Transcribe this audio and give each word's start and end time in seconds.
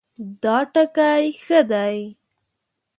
دا 0.43 0.57
ټکی 0.73 1.25
ښه 1.43 1.59
دی 1.71 1.97